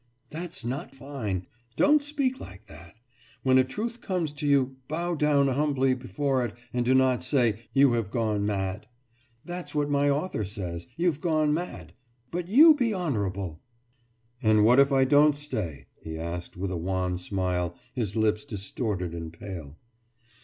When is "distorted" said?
18.43-19.13